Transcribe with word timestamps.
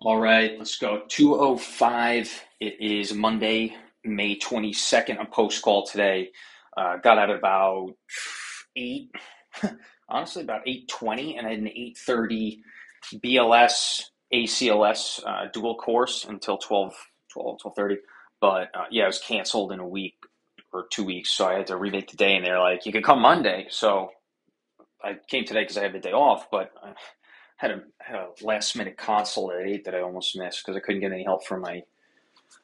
All 0.00 0.20
right, 0.20 0.56
let's 0.56 0.78
go. 0.78 1.02
205. 1.08 2.44
It 2.60 2.76
is 2.80 3.12
Monday, 3.12 3.74
May 4.04 4.38
22nd. 4.38 5.20
A 5.20 5.24
post 5.24 5.60
call 5.60 5.84
today. 5.84 6.30
Uh, 6.76 6.98
got 6.98 7.18
out 7.18 7.30
about 7.30 7.96
8, 8.76 9.10
honestly, 10.08 10.44
about 10.44 10.64
8.20, 10.66 11.36
and 11.36 11.48
had 11.48 11.58
an 11.58 11.64
8.30 11.66 12.60
BLS, 13.16 14.02
ACLS 14.32 15.26
uh, 15.26 15.48
dual 15.52 15.74
course 15.74 16.24
until 16.26 16.58
12, 16.58 16.94
12, 17.32 17.58
12.30. 17.64 17.96
But 18.40 18.68
uh, 18.74 18.84
yeah, 18.92 19.02
it 19.02 19.06
was 19.06 19.18
canceled 19.18 19.72
in 19.72 19.80
a 19.80 19.88
week 19.88 20.14
or 20.72 20.86
two 20.92 21.02
weeks, 21.02 21.30
so 21.30 21.48
I 21.48 21.54
had 21.54 21.66
to 21.66 21.76
remake 21.76 22.12
the 22.12 22.16
day, 22.16 22.36
and 22.36 22.46
they're 22.46 22.60
like, 22.60 22.86
you 22.86 22.92
can 22.92 23.02
come 23.02 23.20
Monday. 23.20 23.66
So 23.70 24.12
I 25.02 25.16
came 25.28 25.44
today 25.44 25.62
because 25.62 25.76
I 25.76 25.82
had 25.82 25.92
the 25.92 25.98
day 25.98 26.12
off, 26.12 26.48
but 26.52 26.70
I 26.80 26.92
had 27.58 27.72
a, 27.72 27.82
had 27.98 28.16
a 28.16 28.28
last 28.42 28.76
minute 28.76 28.96
consult 28.96 29.52
at 29.52 29.66
eight 29.66 29.84
that 29.84 29.94
I 29.94 30.00
almost 30.00 30.36
missed 30.38 30.64
because 30.64 30.76
I 30.76 30.80
couldn't 30.80 31.00
get 31.00 31.12
any 31.12 31.24
help 31.24 31.44
from 31.44 31.60
my 31.60 31.82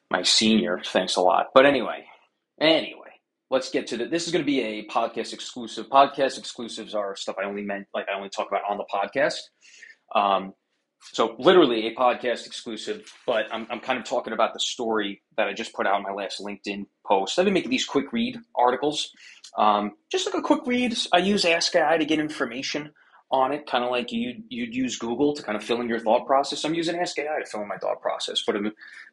my 0.09 0.23
senior. 0.23 0.81
Thanks 0.85 1.15
a 1.17 1.21
lot. 1.21 1.47
But 1.53 1.65
anyway, 1.65 2.05
anyway, 2.59 3.11
let's 3.49 3.69
get 3.69 3.87
to 3.87 3.97
the. 3.97 4.05
This 4.05 4.25
is 4.25 4.31
going 4.31 4.43
to 4.43 4.45
be 4.45 4.61
a 4.61 4.87
podcast 4.87 5.33
exclusive. 5.33 5.87
Podcast 5.89 6.39
exclusives 6.39 6.95
are 6.95 7.15
stuff 7.15 7.35
I 7.41 7.45
only 7.45 7.63
meant 7.63 7.87
like 7.93 8.07
I 8.09 8.15
only 8.15 8.29
talk 8.29 8.47
about 8.47 8.61
on 8.69 8.77
the 8.77 8.85
podcast. 8.93 9.39
Um, 10.15 10.53
so 11.11 11.35
literally 11.37 11.87
a 11.87 11.93
podcast 11.93 12.47
exclusive, 12.47 13.03
but 13.27 13.45
I'm, 13.51 13.67
I'm 13.69 13.79
kind 13.79 13.99
of 13.99 14.05
talking 14.05 14.33
about 14.33 14.53
the 14.53 14.59
story 14.59 15.21
that 15.37 15.47
I 15.47 15.53
just 15.53 15.73
put 15.73 15.85
out 15.85 15.97
in 15.97 16.03
my 16.03 16.11
last 16.11 16.41
LinkedIn 16.41 16.85
post. 17.05 17.37
I've 17.37 17.45
been 17.45 17.53
making 17.53 17.69
these 17.69 17.85
quick 17.85 18.11
read 18.11 18.39
articles, 18.55 19.11
um, 19.57 19.91
just 20.11 20.25
like 20.25 20.33
a 20.35 20.41
quick 20.41 20.61
read. 20.65 20.97
I 21.13 21.19
use 21.19 21.45
Ask 21.45 21.75
AI 21.75 21.97
to 21.97 22.05
get 22.05 22.19
information 22.19 22.91
on 23.35 23.51
it, 23.53 23.67
kind 23.67 23.83
of 23.83 23.91
like 23.91 24.11
you 24.11 24.43
you'd 24.49 24.75
use 24.75 24.97
Google 24.97 25.33
to 25.35 25.43
kind 25.43 25.57
of 25.57 25.63
fill 25.63 25.81
in 25.81 25.89
your 25.89 25.99
thought 25.99 26.25
process. 26.25 26.63
I'm 26.65 26.73
using 26.73 26.97
Ask 26.97 27.19
AI 27.19 27.39
to 27.43 27.45
fill 27.49 27.61
in 27.61 27.67
my 27.67 27.77
thought 27.77 28.01
process, 28.01 28.43
but 28.45 28.55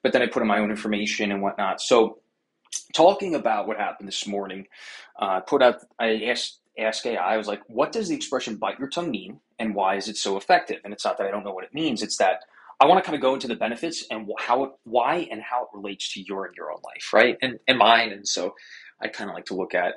but 0.02 0.12
then 0.12 0.22
I 0.22 0.26
put 0.26 0.42
in 0.42 0.48
my 0.48 0.60
own 0.60 0.70
information 0.70 1.32
and 1.32 1.42
whatnot. 1.42 1.80
So 1.80 2.20
talking 2.94 3.34
about 3.34 3.66
what 3.68 3.78
happened 3.78 4.08
this 4.08 4.26
morning, 4.26 4.66
uh, 5.20 5.40
put 5.40 5.62
out 5.62 5.76
I 5.98 6.24
asked 6.26 6.60
Ask 6.78 7.06
AI. 7.06 7.34
I 7.34 7.36
was 7.36 7.48
like, 7.48 7.62
what 7.68 7.92
does 7.92 8.08
the 8.08 8.16
expression 8.16 8.56
"bite 8.56 8.78
your 8.78 8.88
tongue" 8.88 9.10
mean? 9.10 9.40
and 9.58 9.74
why 9.74 9.96
is 9.96 10.08
it 10.08 10.16
so 10.16 10.36
effective? 10.36 10.78
And 10.84 10.92
it's 10.92 11.04
not 11.04 11.18
that 11.18 11.26
I 11.26 11.30
don't 11.30 11.44
know 11.44 11.52
what 11.52 11.64
it 11.64 11.74
means; 11.74 12.02
it's 12.02 12.18
that 12.18 12.40
I 12.80 12.86
want 12.86 13.02
to 13.02 13.06
kind 13.08 13.16
of 13.16 13.22
go 13.22 13.34
into 13.34 13.48
the 13.48 13.56
benefits 13.56 14.04
and 14.10 14.28
how, 14.40 14.64
it, 14.64 14.70
why, 14.84 15.28
and 15.30 15.40
how 15.42 15.64
it 15.64 15.68
relates 15.74 16.12
to 16.14 16.22
your 16.22 16.46
and 16.46 16.56
your 16.56 16.72
own 16.72 16.80
life, 16.84 17.12
right, 17.12 17.36
and 17.42 17.58
and 17.68 17.78
mine. 17.78 18.12
And 18.12 18.26
so 18.26 18.54
I 19.00 19.08
kind 19.08 19.30
of 19.30 19.34
like 19.36 19.46
to 19.46 19.54
look 19.54 19.74
at. 19.74 19.96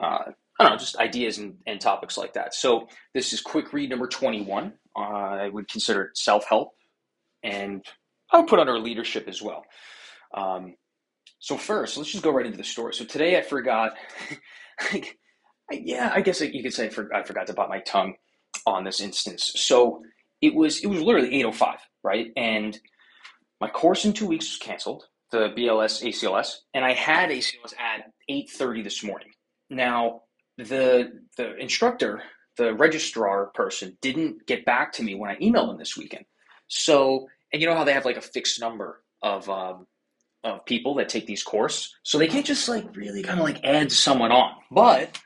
Uh, 0.00 0.32
I 0.58 0.64
don't 0.64 0.72
know, 0.72 0.78
just 0.78 0.96
ideas 0.96 1.38
and, 1.38 1.54
and 1.66 1.80
topics 1.80 2.16
like 2.16 2.32
that. 2.34 2.54
So 2.54 2.88
this 3.14 3.32
is 3.32 3.40
quick 3.40 3.72
read 3.72 3.90
number 3.90 4.08
21. 4.08 4.72
Uh, 4.96 5.00
I 5.00 5.48
would 5.48 5.68
consider 5.68 6.04
it 6.04 6.18
self-help 6.18 6.72
and 7.44 7.84
I 8.32 8.38
would 8.38 8.48
put 8.48 8.58
under 8.58 8.78
leadership 8.78 9.28
as 9.28 9.40
well. 9.40 9.64
Um, 10.34 10.74
so 11.38 11.56
first, 11.56 11.96
let's 11.96 12.10
just 12.10 12.24
go 12.24 12.30
right 12.30 12.46
into 12.46 12.58
the 12.58 12.64
story. 12.64 12.94
So 12.94 13.04
today 13.04 13.38
I 13.38 13.42
forgot, 13.42 13.92
like, 14.92 15.16
yeah, 15.70 16.10
I 16.14 16.20
guess 16.20 16.40
you 16.40 16.62
could 16.62 16.74
say 16.74 16.86
I 16.86 17.22
forgot 17.22 17.46
to 17.46 17.54
bite 17.54 17.68
my 17.68 17.80
tongue 17.80 18.14
on 18.66 18.84
this 18.84 19.00
instance. 19.00 19.52
So 19.56 20.02
it 20.40 20.54
was 20.54 20.82
it 20.82 20.86
was 20.88 21.00
literally 21.00 21.28
805, 21.36 21.78
right? 22.02 22.28
And 22.36 22.78
my 23.60 23.68
course 23.68 24.04
in 24.04 24.12
two 24.12 24.26
weeks 24.26 24.46
was 24.50 24.58
canceled, 24.58 25.04
the 25.30 25.50
BLS 25.56 26.02
ACLS, 26.04 26.56
and 26.74 26.84
I 26.84 26.92
had 26.92 27.30
ACLS 27.30 27.74
at 27.78 28.10
8:30 28.30 28.84
this 28.84 29.04
morning. 29.04 29.30
Now, 29.70 30.22
the 30.58 31.12
the 31.36 31.56
instructor, 31.56 32.22
the 32.56 32.74
registrar 32.74 33.46
person 33.46 33.96
didn't 34.02 34.46
get 34.46 34.64
back 34.64 34.92
to 34.94 35.02
me 35.02 35.14
when 35.14 35.30
I 35.30 35.36
emailed 35.36 35.68
them 35.68 35.78
this 35.78 35.96
weekend. 35.96 36.24
So, 36.66 37.28
and 37.52 37.62
you 37.62 37.68
know 37.68 37.74
how 37.74 37.84
they 37.84 37.92
have 37.94 38.04
like 38.04 38.16
a 38.16 38.22
fixed 38.22 38.60
number 38.60 39.02
of 39.22 39.48
um, 39.48 39.86
of 40.44 40.64
people 40.66 40.94
that 40.96 41.08
take 41.08 41.26
these 41.26 41.42
courses, 41.42 41.94
so 42.02 42.18
they 42.18 42.26
can't 42.26 42.44
just 42.44 42.68
like 42.68 42.84
really 42.96 43.22
kind 43.22 43.38
of 43.38 43.44
like 43.44 43.64
add 43.64 43.90
someone 43.92 44.32
on. 44.32 44.52
But 44.70 45.18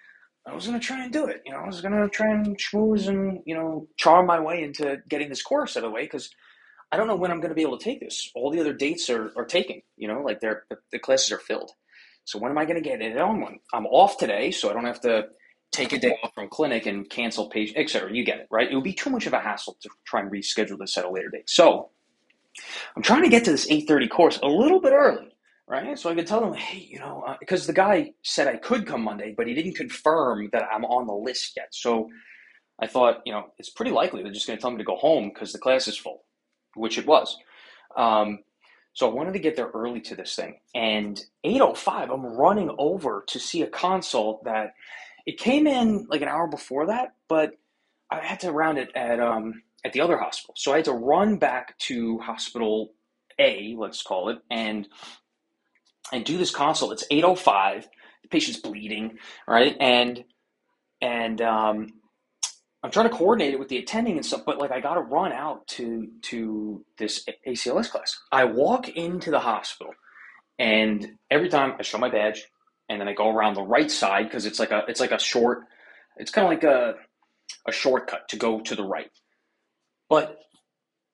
I 0.47 0.55
was 0.55 0.67
gonna 0.67 0.79
try 0.79 1.03
and 1.03 1.13
do 1.13 1.27
it. 1.27 1.43
You 1.47 1.53
know, 1.53 1.59
I 1.59 1.67
was 1.67 1.81
gonna 1.81 2.09
try 2.09 2.31
and 2.31 2.57
schmooze 2.59 3.09
and 3.09 3.41
you 3.47 3.55
know 3.55 3.89
charm 3.97 4.27
my 4.27 4.39
way 4.39 4.63
into 4.63 4.99
getting 5.09 5.31
this 5.31 5.43
course 5.43 5.77
out 5.77 5.85
of 5.85 5.91
the 5.91 5.95
way 5.95 6.03
because 6.03 6.31
I 6.93 6.99
don't 6.99 7.07
know 7.07 7.17
when 7.17 7.31
I'm 7.31 7.41
gonna 7.41 7.55
be 7.55 7.63
able 7.63 7.79
to 7.79 7.85
take 7.85 8.01
this. 8.01 8.31
All 8.35 8.51
the 8.51 8.61
other 8.61 8.75
dates 8.75 9.09
are 9.09 9.33
are 9.37 9.47
taken. 9.47 9.81
You 9.97 10.09
know, 10.09 10.21
like 10.21 10.41
they're 10.41 10.65
the 10.93 10.99
classes 10.99 11.33
are 11.33 11.39
filled. 11.39 11.73
So 12.25 12.39
when 12.39 12.51
am 12.51 12.59
I 12.59 12.65
gonna 12.65 12.81
get 12.81 13.03
it 13.03 13.19
on? 13.19 13.59
I'm 13.73 13.87
off 13.87 14.19
today, 14.19 14.51
so 14.51 14.71
I 14.71 14.73
don't 14.73 14.85
have 14.85 15.01
to 15.03 15.27
take 15.73 15.93
a 15.93 15.99
day 15.99 16.17
off 16.23 16.35
from 16.35 16.49
clinic 16.49 16.87
and 16.87 17.09
cancel 17.09 17.49
patient, 17.49 17.79
etc. 17.79 18.13
You 18.13 18.25
get 18.25 18.41
it, 18.41 18.49
right? 18.51 18.71
It 18.71 18.75
would 18.75 18.85
be 18.85 18.93
too 18.93 19.11
much 19.11 19.27
of 19.27 19.33
a 19.33 19.41
hassle 19.41 19.77
to 19.83 19.89
try 20.05 20.21
and 20.21 20.31
reschedule 20.31 20.79
this 20.79 20.97
at 20.99 21.05
a 21.05 21.11
later 21.11 21.31
date. 21.31 21.49
So 21.49 21.91
I'm 22.95 23.03
trying 23.03 23.23
to 23.23 23.29
get 23.29 23.45
to 23.47 23.51
this 23.51 23.67
8:30 23.71 24.09
course 24.09 24.39
a 24.43 24.49
little 24.49 24.81
bit 24.81 24.93
early 24.93 25.33
right? 25.73 25.99
So 25.99 26.11
I 26.11 26.15
could 26.15 26.27
tell 26.27 26.41
them, 26.41 26.53
hey, 26.53 26.87
you 26.91 26.99
know, 26.99 27.25
uh, 27.27 27.37
because 27.41 27.67
the 27.67 27.73
guy 27.73 28.13
said 28.23 28.47
I 28.47 28.57
could 28.57 28.87
come 28.87 29.03
Monday, 29.03 29.35
but 29.35 29.47
he 29.47 29.55
didn't 29.55 29.75
confirm 29.75 30.51
that 30.53 30.65
I'm 30.71 30.85
on 30.85 31.07
the 31.07 31.15
list 31.15 31.55
yet. 31.57 31.69
So 31.71 32.09
I 32.81 32.87
thought, 32.87 33.23
you 33.25 33.33
know, 33.33 33.47
it's 33.59 33.71
pretty 33.71 33.91
likely 33.91 34.23
they're 34.23 34.33
just 34.33 34.47
going 34.47 34.59
to 34.59 34.61
tell 34.61 34.71
me 34.71 34.79
to 34.79 34.85
go 34.85 34.97
home 34.97 35.31
because 35.33 35.53
the 35.53 35.59
class 35.59 35.89
is 35.89 35.97
full, 35.97 36.25
which 36.75 36.99
it 36.99 37.07
was. 37.07 37.39
Um, 37.97 38.41
so 38.95 39.11
I 39.11 39.15
wanted 39.15 39.33
to 39.33 39.39
get 39.39 39.57
there 39.57 39.71
early 39.75 40.01
to 40.03 40.17
this 40.17 40.35
thing. 40.37 40.59
And 40.75 41.23
805, 41.45 42.11
I'm 42.11 42.25
running 42.27 42.75
over 42.79 43.25
to 43.29 43.39
see 43.39 43.63
a 43.63 43.67
consult 43.67 44.45
that 44.45 44.75
it 45.27 45.39
came 45.39 45.67
in 45.67 46.07
like 46.09 46.23
an 46.23 46.29
hour 46.29 46.47
before 46.47 46.87
that, 46.87 47.15
but 47.29 47.53
I 48.11 48.21
had 48.21 48.41
to 48.41 48.53
round 48.53 48.79
it 48.79 48.91
at 48.95 49.21
um, 49.21 49.63
at 49.85 49.93
the 49.93 50.01
other 50.01 50.19
hospital. 50.19 50.55
So 50.57 50.73
I 50.73 50.77
had 50.77 50.85
to 50.87 50.93
run 50.93 51.39
back 51.39 51.79
to 51.81 52.19
hospital 52.19 52.93
A, 53.39 53.75
let's 53.79 54.03
call 54.03 54.29
it, 54.29 54.39
and 54.51 54.87
and 56.13 56.25
do 56.25 56.37
this 56.37 56.55
consult. 56.55 56.93
It's 56.93 57.05
805. 57.11 57.89
The 58.23 58.29
patient's 58.29 58.61
bleeding, 58.61 59.19
right? 59.49 59.77
And 59.81 60.25
and 61.01 61.41
um, 61.41 61.89
I'm 62.83 62.91
trying 62.91 63.09
to 63.09 63.17
coordinate 63.17 63.55
it 63.55 63.59
with 63.61 63.69
the 63.69 63.79
attending 63.79 64.17
and 64.17 64.27
stuff, 64.27 64.43
but 64.45 64.59
like 64.59 64.73
I 64.73 64.81
got 64.81 64.95
to 64.95 65.01
run 65.01 65.33
out 65.33 65.67
to 65.69 66.09
to 66.23 66.85
this 66.99 67.25
ACLS 67.47 67.91
class. 67.91 68.19
I 68.33 68.45
walk 68.45 68.89
into 68.89 69.31
the 69.31 69.41
hospital, 69.41 69.95
and 70.59 71.13
every 71.31 71.49
time 71.49 71.75
I 71.79 71.83
show 71.83 71.99
my 71.99 72.11
badge, 72.11 72.45
and 72.89 73.01
then 73.01 73.09
I 73.09 73.15
go 73.15 73.31
around 73.31 73.55
the 73.55 73.63
right 73.63 73.91
side 73.91 74.25
because 74.25 74.47
it's 74.47 74.59
like 74.59 74.73
a 74.73 74.85
it's 74.89 75.01
like 75.01 75.13
a 75.13 75.19
short, 75.19 75.65
it's 76.17 76.33
kind 76.33 76.47
of 76.47 76.51
like 76.51 76.65
a 76.65 76.95
a 77.69 77.73
shortcut 77.73 78.29
to 78.31 78.37
go 78.37 78.61
to 78.61 78.75
the 78.75 78.85
right. 78.85 79.11
But 80.09 80.39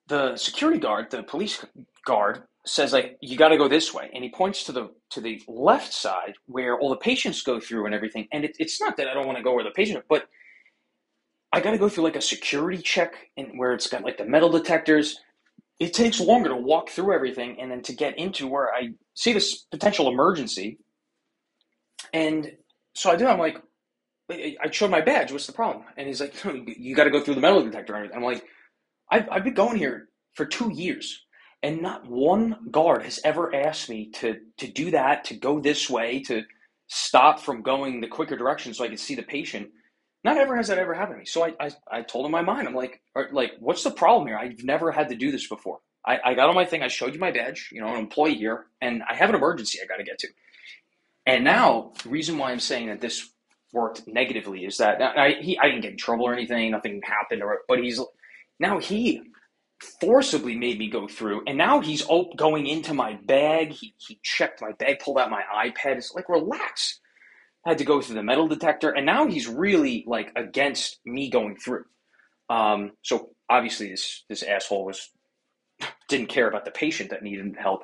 the 0.09 0.37
security 0.37 0.81
guard, 0.81 1.11
the 1.11 1.23
police 1.23 1.65
guard, 2.07 2.45
says 2.69 2.93
like 2.93 3.17
you 3.21 3.37
got 3.37 3.49
to 3.49 3.57
go 3.57 3.69
this 3.69 3.95
way 3.95 4.11
and 4.15 4.23
he 4.23 4.31
points 4.31 4.65
to 4.65 4.73
the 4.73 4.91
to 5.11 5.21
the 5.21 5.43
left 5.49 5.93
side 5.93 6.35
where 6.47 6.79
all 6.79 6.91
the 6.91 6.97
patients 6.97 7.43
go 7.43 7.59
through 7.59 7.87
and 7.87 7.95
everything 7.95 8.29
and 8.33 8.45
it, 8.45 8.55
it's 8.59 8.81
not 8.81 8.97
that 8.97 9.09
i 9.09 9.15
don't 9.15 9.27
want 9.27 9.39
to 9.39 9.45
go 9.45 9.55
where 9.55 9.65
the 9.65 9.71
patient 9.71 10.05
but 10.09 10.29
i 11.53 11.61
got 11.61 11.73
to 11.73 11.79
go 11.79 11.89
through 11.89 12.05
like 12.05 12.17
a 12.17 12.23
security 12.23 12.83
check 12.83 13.15
and 13.37 13.59
where 13.59 13.75
it's 13.75 13.89
got 13.89 14.05
like 14.05 14.19
the 14.19 14.27
metal 14.27 14.51
detectors. 14.51 15.21
It 15.81 15.95
takes 15.95 16.21
longer 16.21 16.51
to 16.51 16.57
walk 16.57 16.91
through 16.91 17.15
everything 17.15 17.61
and 17.61 17.71
then 17.71 17.83
to 17.83 17.95
get 17.95 18.19
into 18.19 18.49
where 18.49 18.75
i 18.75 18.91
see 19.15 19.33
this 19.35 19.65
potential 19.71 20.09
emergency. 20.09 20.79
And 22.13 22.53
so 22.95 23.11
i 23.11 23.17
do 23.17 23.27
i'm 23.29 23.39
like 23.41 23.59
i 24.31 24.71
showed 24.71 24.91
my 24.91 25.01
badge 25.03 25.33
what's 25.33 25.47
the 25.47 25.53
problem? 25.55 25.85
And 25.97 26.07
he's 26.09 26.21
like 26.21 26.37
hmm, 26.39 26.65
you 26.67 26.97
got 26.97 27.05
to 27.05 27.11
go 27.11 27.21
through 27.23 27.37
the 27.37 27.43
metal 27.43 27.63
detector. 27.65 27.97
I'm 28.15 28.23
like 28.23 28.45
I've, 29.11 29.29
I've 29.31 29.45
been 29.45 29.55
going 29.55 29.79
here 29.79 30.09
for 30.35 30.47
two 30.47 30.73
years 30.73 31.25
and 31.63 31.83
not 31.83 32.07
one 32.09 32.57
guard 32.71 33.05
has 33.05 33.21
ever 33.25 33.55
asked 33.55 33.89
me 33.89 34.11
to 34.13 34.39
to 34.59 34.69
do 34.69 34.91
that, 34.93 35.25
to 35.25 35.37
go 35.37 35.61
this 35.61 35.91
way, 35.91 36.23
to 36.25 36.43
stop 36.89 37.41
from 37.41 37.63
going 37.63 38.01
the 38.01 38.09
quicker 38.09 38.37
direction 38.37 38.75
so 38.75 38.85
I 38.85 38.89
could 38.89 39.01
see 39.01 39.15
the 39.15 39.23
patient. 39.23 39.71
Not 40.25 40.37
ever 40.37 40.57
has 40.57 40.69
that 40.69 40.79
ever 40.79 40.95
happened 40.95 41.17
to 41.17 41.19
me. 41.21 41.27
So 41.27 41.45
I, 41.45 41.55
I, 41.61 41.71
I 41.91 42.03
told 42.03 42.27
him 42.27 42.33
my 42.33 42.43
mind. 42.43 42.67
I'm 42.67 42.75
like, 42.75 43.01
like, 43.33 43.53
what's 43.61 43.85
the 43.85 43.91
problem 43.91 44.27
here? 44.27 44.37
I've 44.37 44.65
never 44.65 44.91
had 44.91 45.09
to 45.11 45.15
do 45.15 45.31
this 45.31 45.49
before. 45.49 45.79
I, 46.05 46.19
I 46.25 46.35
got 46.35 46.49
on 46.49 46.55
my 46.55 46.65
thing. 46.65 46.83
I 46.83 46.89
showed 46.89 47.15
you 47.15 47.21
my 47.21 47.31
badge, 47.31 47.71
you 47.73 47.81
know, 47.81 47.89
an 47.89 48.01
employee 48.01 48.35
here, 48.35 48.67
and 48.81 49.03
I 49.09 49.15
have 49.15 49.29
an 49.29 49.37
emergency 49.37 49.79
I 49.83 49.87
got 49.87 49.99
to 49.99 50.05
get 50.05 50.19
to. 50.21 50.29
And 51.27 51.45
now, 51.45 51.93
the 52.03 52.09
reason 52.09 52.39
why 52.39 52.51
I'm 52.51 52.61
saying 52.61 52.89
that 52.89 53.01
this 53.01 53.31
worked 53.73 54.09
negatively 54.09 54.65
is 54.65 54.79
that 54.79 55.01
I, 55.03 55.37
he, 55.41 55.59
I 55.59 55.67
didn't 55.67 55.83
get 55.83 55.93
in 55.93 55.99
trouble 55.99 56.27
or 56.27 56.33
anything. 56.33 56.71
Nothing 56.71 57.03
happened, 57.05 57.43
or 57.43 57.61
but 57.69 57.79
he's 57.81 58.01
now 58.59 58.79
he 58.79 59.23
forcibly 60.01 60.57
made 60.57 60.79
me 60.79 60.89
go 60.89 61.07
through. 61.07 61.43
And 61.47 61.57
now 61.57 61.81
he's 61.81 62.05
going 62.37 62.67
into 62.67 62.95
my 62.95 63.15
bag. 63.15 63.73
He, 63.73 63.95
he 63.99 64.19
checked 64.23 64.61
my 64.61 64.73
bag, 64.73 65.01
pulled 65.01 65.19
out 65.19 65.31
my 65.31 65.43
iPad. 65.55 65.97
It's 65.97 66.15
like, 66.15 66.29
relax. 66.29 67.01
Had 67.69 67.79
to 67.79 67.85
go 67.85 68.01
through 68.01 68.15
the 68.15 68.23
metal 68.23 68.49
detector. 68.49 68.89
And 68.89 69.05
now 69.05 69.27
he's 69.27 69.47
really 69.47 70.03
like 70.07 70.33
against 70.37 71.01
me 71.05 71.29
going 71.29 71.57
through. 71.57 71.85
Um, 72.49 72.93
so 73.03 73.29
obviously 73.51 73.91
this, 73.91 74.25
this 74.31 74.43
asshole 74.43 74.87
was, 74.87 75.11
didn't 76.09 76.31
care 76.31 76.49
about 76.49 76.65
the 76.65 76.71
patient 76.71 77.11
that 77.11 77.23
needed 77.23 77.57
help. 77.59 77.83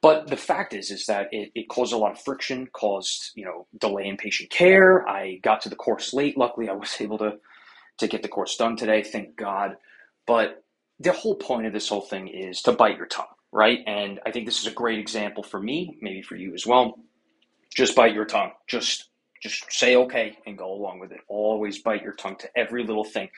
But 0.00 0.28
the 0.28 0.38
fact 0.38 0.72
is, 0.72 0.90
is 0.90 1.04
that 1.04 1.28
it, 1.32 1.50
it 1.54 1.68
caused 1.68 1.92
a 1.92 1.98
lot 1.98 2.12
of 2.12 2.20
friction, 2.22 2.66
caused, 2.72 3.32
you 3.34 3.44
know, 3.44 3.66
delay 3.78 4.06
in 4.06 4.16
patient 4.16 4.48
care. 4.48 5.06
I 5.06 5.38
got 5.42 5.60
to 5.62 5.68
the 5.68 5.76
course 5.76 6.14
late. 6.14 6.38
Luckily, 6.38 6.70
I 6.70 6.72
was 6.72 6.96
able 7.00 7.18
to, 7.18 7.34
to 7.98 8.08
get 8.08 8.22
the 8.22 8.28
course 8.28 8.56
done 8.56 8.76
today. 8.76 9.02
Thank 9.02 9.36
God. 9.36 9.76
But 10.26 10.64
the 10.98 11.12
whole 11.12 11.34
point 11.34 11.66
of 11.66 11.74
this 11.74 11.90
whole 11.90 12.00
thing 12.00 12.28
is 12.28 12.62
to 12.62 12.72
bite 12.72 12.96
your 12.96 13.06
tongue, 13.06 13.26
right? 13.52 13.80
And 13.86 14.18
I 14.24 14.30
think 14.30 14.46
this 14.46 14.60
is 14.60 14.66
a 14.66 14.74
great 14.74 14.98
example 14.98 15.42
for 15.42 15.60
me, 15.60 15.98
maybe 16.00 16.22
for 16.22 16.36
you 16.36 16.54
as 16.54 16.66
well. 16.66 16.98
Just 17.74 17.94
bite 17.94 18.14
your 18.14 18.24
tongue. 18.24 18.52
Just 18.66 19.10
just 19.42 19.70
say 19.72 19.96
okay 19.96 20.36
and 20.46 20.56
go 20.58 20.72
along 20.72 21.00
with 21.00 21.12
it. 21.12 21.20
Always 21.28 21.80
bite 21.80 22.02
your 22.02 22.14
tongue 22.14 22.36
to 22.36 22.50
every 22.56 22.84
little 22.84 23.04
thing. 23.04 23.28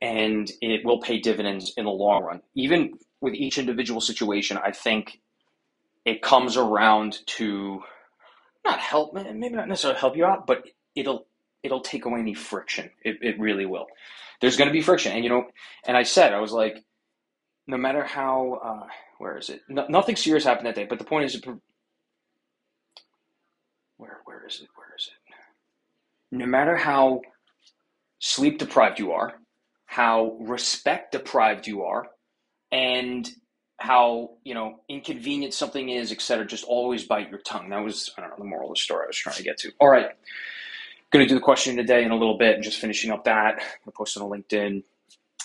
And 0.00 0.50
it 0.60 0.84
will 0.84 1.00
pay 1.00 1.20
dividends 1.20 1.74
in 1.76 1.84
the 1.84 1.90
long 1.90 2.24
run. 2.24 2.40
Even 2.54 2.94
with 3.20 3.34
each 3.34 3.58
individual 3.58 4.00
situation, 4.00 4.58
I 4.58 4.72
think 4.72 5.20
it 6.04 6.22
comes 6.22 6.56
around 6.56 7.18
to 7.26 7.80
not 8.64 8.78
help, 8.78 9.14
maybe 9.14 9.50
not 9.54 9.68
necessarily 9.68 9.98
help 10.00 10.16
you 10.16 10.24
out, 10.24 10.46
but 10.46 10.64
it'll 10.94 11.26
it'll 11.62 11.80
take 11.80 12.04
away 12.04 12.20
any 12.20 12.34
friction. 12.34 12.90
It, 13.02 13.18
it 13.22 13.38
really 13.38 13.66
will. 13.66 13.86
There's 14.40 14.56
going 14.56 14.68
to 14.68 14.72
be 14.72 14.82
friction, 14.82 15.12
and 15.12 15.22
you 15.24 15.30
know, 15.30 15.46
and 15.86 15.96
I 15.96 16.02
said 16.02 16.32
I 16.32 16.40
was 16.40 16.52
like, 16.52 16.84
no 17.68 17.76
matter 17.76 18.04
how, 18.04 18.60
uh, 18.64 18.86
where 19.18 19.38
is 19.38 19.50
it? 19.50 19.60
No, 19.68 19.86
nothing 19.88 20.16
serious 20.16 20.44
happened 20.44 20.66
that 20.66 20.74
day, 20.74 20.86
but 20.88 20.98
the 20.98 21.04
point 21.04 21.26
is, 21.26 21.40
where 23.96 24.20
where 24.24 24.46
is 24.46 24.60
it? 24.60 24.68
Where 24.74 24.81
is 24.81 24.81
it? 24.81 24.81
No 26.32 26.46
matter 26.46 26.76
how 26.76 27.20
sleep 28.18 28.58
deprived 28.58 28.98
you 28.98 29.12
are, 29.12 29.34
how 29.86 30.36
respect 30.40 31.12
deprived 31.12 31.66
you 31.66 31.82
are, 31.82 32.06
and 32.72 33.28
how 33.78 34.30
you 34.42 34.54
know 34.54 34.80
inconvenient 34.88 35.54
something 35.54 35.90
is, 35.90 36.10
etc. 36.10 36.46
Just 36.46 36.64
always 36.64 37.04
bite 37.04 37.30
your 37.30 37.40
tongue. 37.40 37.68
That 37.68 37.84
was 37.84 38.10
I 38.16 38.22
don't 38.22 38.30
know 38.30 38.36
the 38.38 38.44
moral 38.44 38.70
of 38.70 38.76
the 38.76 38.80
story 38.80 39.04
I 39.04 39.08
was 39.08 39.16
trying 39.16 39.36
to 39.36 39.42
get 39.42 39.58
to. 39.58 39.70
All 39.78 39.90
right, 39.90 40.08
going 41.12 41.24
to 41.24 41.28
do 41.28 41.34
the 41.34 41.40
question 41.40 41.76
today 41.76 42.02
in 42.02 42.10
a 42.10 42.16
little 42.16 42.38
bit 42.38 42.54
and 42.54 42.64
just 42.64 42.78
finishing 42.78 43.10
up 43.10 43.24
that. 43.24 43.62
I 43.86 43.90
posted 43.94 44.22
on 44.22 44.30
LinkedIn. 44.30 44.82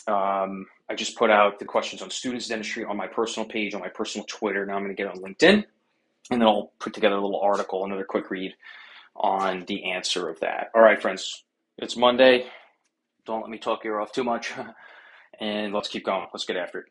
Um, 0.07 0.65
I 0.89 0.95
just 0.95 1.17
put 1.17 1.29
out 1.29 1.59
the 1.59 1.65
questions 1.65 2.01
on 2.01 2.09
students 2.09 2.47
dentistry 2.47 2.85
on 2.85 2.95
my 2.95 3.07
personal 3.07 3.47
page, 3.47 3.73
on 3.73 3.81
my 3.81 3.89
personal 3.89 4.25
Twitter. 4.25 4.65
Now 4.65 4.75
I'm 4.75 4.83
going 4.83 4.95
to 4.95 5.03
get 5.03 5.11
on 5.11 5.17
LinkedIn 5.17 5.65
and 6.31 6.41
then 6.41 6.47
I'll 6.47 6.71
put 6.79 6.93
together 6.93 7.15
a 7.15 7.21
little 7.21 7.41
article, 7.41 7.85
another 7.85 8.05
quick 8.05 8.29
read 8.29 8.53
on 9.17 9.65
the 9.67 9.91
answer 9.91 10.29
of 10.29 10.39
that. 10.41 10.69
All 10.75 10.81
right, 10.81 11.01
friends, 11.01 11.43
it's 11.77 11.97
Monday. 11.97 12.47
Don't 13.25 13.41
let 13.41 13.49
me 13.49 13.57
talk 13.57 13.83
your 13.83 14.01
off 14.01 14.11
too 14.11 14.23
much. 14.23 14.53
and 15.39 15.73
let's 15.73 15.89
keep 15.89 16.05
going. 16.05 16.27
Let's 16.33 16.45
get 16.45 16.57
after 16.57 16.79
it. 16.79 16.85